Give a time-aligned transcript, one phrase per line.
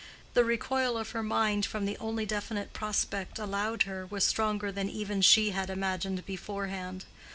[0.33, 4.89] The recoil of her mind from the only definite prospect allowed her, was stronger than
[4.89, 7.05] even she had imagined beforehand.